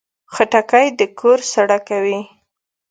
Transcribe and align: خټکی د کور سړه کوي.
خټکی 0.33 0.87
د 0.99 1.01
کور 1.19 1.39
سړه 1.53 1.77
کوي. 1.89 2.19